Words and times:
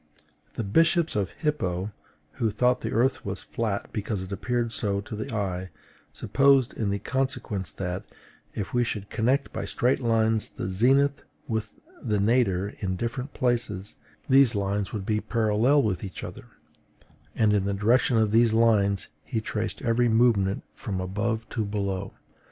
The 0.55 0.63
bishop 0.63 1.15
of 1.15 1.29
Hippo, 1.29 1.91
who 2.41 2.49
thought 2.49 2.81
the 2.81 2.89
earth 2.91 3.17
flat 3.17 3.93
because 3.93 4.23
it 4.23 4.31
appeared 4.31 4.71
so 4.71 4.99
to 4.99 5.15
the 5.15 5.31
eye, 5.31 5.69
supposed 6.11 6.73
in 6.73 6.97
consequence 7.01 7.69
that, 7.69 8.05
if 8.55 8.73
we 8.73 8.83
should 8.83 9.11
connect 9.11 9.53
by 9.53 9.65
straight 9.65 9.99
lines 9.99 10.49
the 10.49 10.67
zenith 10.69 11.21
with 11.47 11.75
the 12.01 12.19
nadir 12.19 12.69
in 12.79 12.95
different 12.95 13.35
places, 13.35 13.97
these 14.27 14.55
lines 14.55 14.91
would 14.91 15.05
be 15.05 15.21
parallel 15.21 15.83
with 15.83 16.03
each 16.03 16.23
other; 16.23 16.45
and 17.35 17.53
in 17.53 17.65
the 17.65 17.73
direction 17.75 18.17
of 18.17 18.31
these 18.31 18.53
lines 18.53 19.07
he 19.23 19.39
traced 19.39 19.83
every 19.83 20.09
movement 20.09 20.63
from 20.71 20.99
above 20.99 21.47
to 21.49 21.63
below. 21.63 22.15